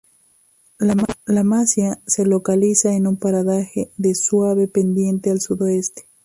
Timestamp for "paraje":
3.17-3.91